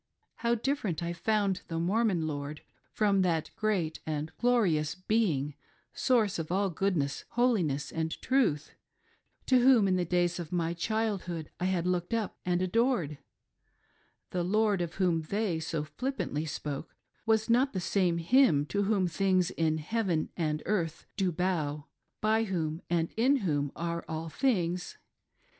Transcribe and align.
How 0.37 0.55
different 0.55 1.03
I 1.03 1.13
found 1.13 1.61
the 1.67 1.77
Mormon 1.79 2.25
"lord" 2.25 2.63
from 2.91 3.21
that 3.21 3.51
great 3.55 3.99
and 4.03 4.31
glorious 4.39 4.95
Being— 4.95 5.53
source 6.07 6.39
of 6.39 6.51
all 6.51 6.71
goodness, 6.71 7.23
holi 7.37 7.61
ness, 7.61 7.91
and 7.91 8.09
truth— 8.19 8.73
to 9.45 9.59
whom 9.59 9.87
in 9.87 9.97
the 9.97 10.03
days 10.03 10.39
of 10.39 10.51
my 10.51 10.73
childhood 10.73 11.51
I 11.59 11.65
had 11.65 11.85
looked 11.85 12.15
up 12.15 12.39
aiid 12.47 12.63
adored 12.63 13.11
I 13.11 13.17
The 14.31 14.43
"lord" 14.43 14.81
of 14.81 14.95
whom 14.95 15.21
they 15.21 15.59
so 15.59 15.83
flip 15.83 16.17
pantly 16.17 16.47
spoke, 16.47 16.95
was 17.27 17.47
not 17.47 17.73
the 17.73 17.79
same 17.79 18.15
with 18.15 18.25
Him 18.25 18.65
to 18.69 18.81
whom 18.81 19.07
things 19.07 19.51
in 19.51 19.77
heaven 19.77 20.29
and 20.35 20.63
earth 20.65 21.05
do 21.15 21.31
bow, 21.31 21.85
by 22.21 22.45
whom, 22.45 22.81
and 22.89 23.11
in 23.17 23.35
whom, 23.45 23.71
are 23.75 24.03
all 24.09 24.29
things. 24.29 24.97